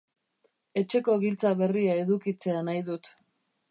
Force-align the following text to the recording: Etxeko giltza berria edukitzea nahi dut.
Etxeko 0.81 1.19
giltza 1.25 1.53
berria 1.61 2.01
edukitzea 2.07 2.67
nahi 2.71 2.87
dut. 2.93 3.17